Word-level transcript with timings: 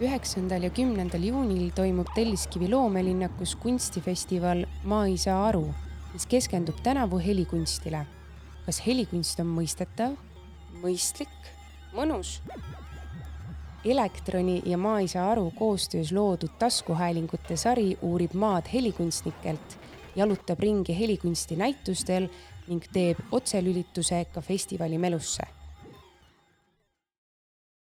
üheksandal 0.00 0.64
ja 0.64 0.70
kümnendal 0.72 1.24
juunil 1.24 1.70
toimub 1.76 2.08
Telliskivi 2.14 2.70
loomelinnakus 2.72 3.52
kunstifestival 3.60 4.64
Maa 4.84 5.06
ei 5.06 5.18
saa 5.20 5.42
aru, 5.48 5.66
mis 6.12 6.26
keskendub 6.26 6.80
tänavu 6.82 7.18
helikunstile. 7.18 8.06
kas 8.64 8.80
helikunst 8.86 9.40
on 9.40 9.46
mõistetav, 9.50 10.16
mõistlik, 10.82 11.52
mõnus? 11.92 12.40
Elektroni 13.84 14.62
ja 14.64 14.78
Maa 14.78 15.00
ei 15.00 15.08
saa 15.08 15.30
aru 15.32 15.50
koostöös 15.58 16.12
loodud 16.12 16.56
taskuhäälingute 16.58 17.56
sari 17.56 17.98
uurib 18.02 18.34
maad 18.34 18.72
helikunstnikelt, 18.72 19.78
jalutab 20.16 20.60
ringi 20.60 20.98
helikunsti 20.98 21.56
näitustel 21.56 22.28
ning 22.68 22.84
teeb 22.92 23.18
otselülituse 23.32 24.24
ka 24.32 24.40
festivali 24.40 24.98
melusse 24.98 25.59